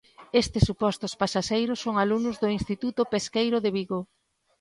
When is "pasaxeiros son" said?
1.21-1.95